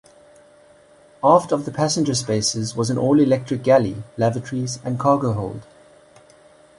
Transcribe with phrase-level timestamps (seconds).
[1.23, 5.67] Aft of the passenger spaces was an all-electric galley, lavatories, and cargo hold.